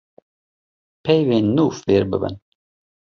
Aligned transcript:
peyvên 1.03 1.45
nû 1.55 1.65
fêr 1.83 2.03
bibin 2.11 2.35